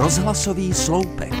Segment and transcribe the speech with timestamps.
[0.00, 1.32] Rozhlasový sloupek.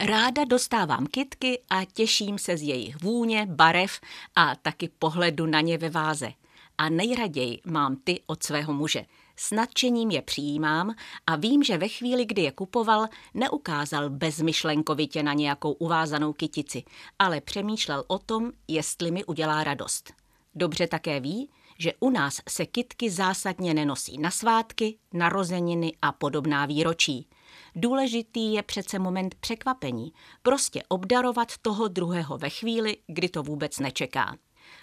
[0.00, 4.00] Ráda dostávám kitky a těším se z jejich vůně, barev
[4.36, 6.32] a taky pohledu na ně ve váze.
[6.78, 9.04] A nejraději mám ty od svého muže.
[9.36, 10.94] S nadšením je přijímám
[11.26, 16.82] a vím, že ve chvíli, kdy je kupoval, neukázal bezmyšlenkovitě na nějakou uvázanou kytici,
[17.18, 20.12] ale přemýšlel o tom, jestli mi udělá radost.
[20.54, 21.48] Dobře také ví,
[21.82, 27.28] že u nás se kitky zásadně nenosí na svátky, narozeniny a podobná výročí.
[27.76, 34.36] Důležitý je přece moment překvapení, prostě obdarovat toho druhého ve chvíli, kdy to vůbec nečeká.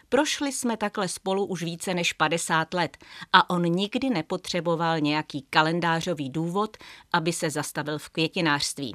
[0.09, 2.97] Prošli jsme takhle spolu už více než 50 let
[3.33, 6.77] a on nikdy nepotřeboval nějaký kalendářový důvod,
[7.13, 8.93] aby se zastavil v květinářství.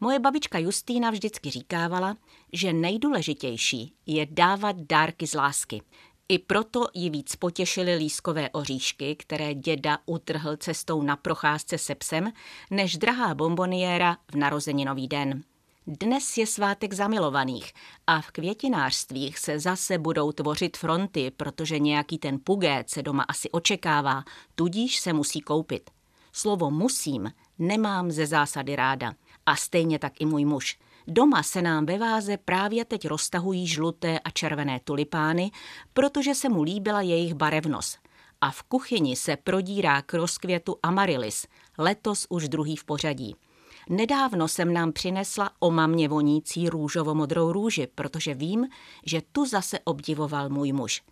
[0.00, 2.16] Moje babička Justýna vždycky říkávala,
[2.52, 5.82] že nejdůležitější je dávat dárky z lásky.
[6.28, 12.32] I proto ji víc potěšily lískové oříšky, které děda utrhl cestou na procházce se psem,
[12.70, 15.42] než drahá bomboniéra v narozeninový den.
[15.86, 17.72] Dnes je svátek zamilovaných
[18.06, 23.50] a v květinářstvích se zase budou tvořit fronty, protože nějaký ten pugét se doma asi
[23.50, 25.90] očekává, tudíž se musí koupit.
[26.32, 29.12] Slovo musím nemám ze zásady ráda.
[29.46, 30.78] A stejně tak i můj muž.
[31.10, 35.50] Doma se nám ve váze právě teď roztahují žluté a červené tulipány,
[35.92, 37.98] protože se mu líbila jejich barevnost.
[38.40, 41.46] A v kuchyni se prodírá k rozkvětu amaryllis,
[41.78, 43.36] letos už druhý v pořadí.
[43.88, 48.66] Nedávno jsem nám přinesla o mamě vonící růžovo-modrou růži, protože vím,
[49.06, 51.02] že tu zase obdivoval můj muž.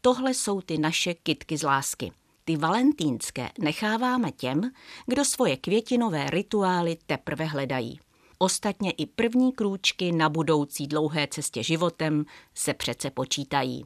[0.00, 2.12] Tohle jsou ty naše kitky z lásky.
[2.44, 4.70] Ty valentínské necháváme těm,
[5.06, 8.00] kdo svoje květinové rituály teprve hledají.
[8.42, 13.84] Ostatně i první krůčky na budoucí dlouhé cestě životem se přece počítají.